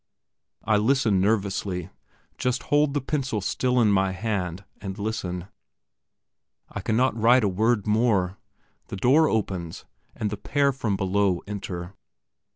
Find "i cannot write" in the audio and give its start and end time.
6.69-7.43